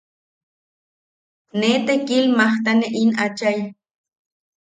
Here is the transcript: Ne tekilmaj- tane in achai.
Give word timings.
Ne 1.63 1.69
tekilmaj- 1.89 2.57
tane 2.65 2.91
in 3.03 3.13
achai. 3.27 3.55